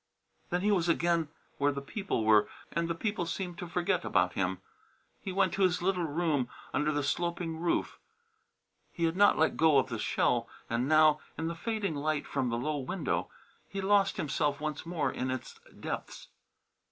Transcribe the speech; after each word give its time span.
Then 0.49 0.61
he 0.61 0.71
was 0.71 0.89
out 0.89 0.93
again 0.93 1.27
where 1.59 1.71
the 1.71 1.79
people 1.79 2.25
were, 2.25 2.49
and 2.71 2.87
the 2.87 2.95
people 2.95 3.27
seemed 3.27 3.59
to 3.59 3.67
forget 3.67 4.03
about 4.03 4.33
him. 4.33 4.59
He 5.19 5.31
went 5.31 5.53
to 5.53 5.61
his 5.61 5.79
little 5.83 6.05
room 6.07 6.49
under 6.73 6.91
the 6.91 7.03
sloping 7.03 7.59
roof. 7.59 7.99
He 8.91 9.03
had 9.03 9.15
not 9.15 9.37
let 9.37 9.57
go 9.57 9.77
of 9.77 9.89
the 9.89 9.99
shell 9.99 10.49
and 10.71 10.87
now, 10.89 11.19
in 11.37 11.45
the 11.45 11.53
fading 11.55 11.93
light 11.93 12.25
from 12.25 12.49
the 12.49 12.57
low 12.57 12.77
window, 12.79 13.29
he 13.69 13.79
lost 13.79 14.17
himself 14.17 14.59
once 14.59 14.87
more 14.87 15.11
in 15.11 15.29
its 15.29 15.59
depths. 15.79 16.29